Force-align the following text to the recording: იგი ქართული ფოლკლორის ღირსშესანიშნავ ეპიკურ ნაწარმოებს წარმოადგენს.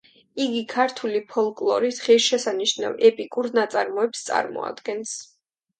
იგი 0.45 0.61
ქართული 0.71 1.21
ფოლკლორის 1.33 2.01
ღირსშესანიშნავ 2.07 2.99
ეპიკურ 3.11 3.53
ნაწარმოებს 3.61 4.29
წარმოადგენს. 4.31 5.19